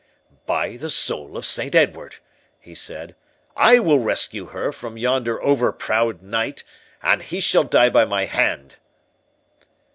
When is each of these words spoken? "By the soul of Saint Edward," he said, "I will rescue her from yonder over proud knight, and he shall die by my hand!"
"By 0.47 0.77
the 0.77 0.89
soul 0.89 1.37
of 1.37 1.45
Saint 1.45 1.75
Edward," 1.75 2.15
he 2.59 2.73
said, 2.73 3.15
"I 3.55 3.77
will 3.77 3.99
rescue 3.99 4.47
her 4.47 4.71
from 4.71 4.97
yonder 4.97 5.39
over 5.43 5.71
proud 5.71 6.23
knight, 6.23 6.63
and 7.03 7.21
he 7.21 7.39
shall 7.39 7.65
die 7.65 7.91
by 7.91 8.05
my 8.05 8.25
hand!" 8.25 8.77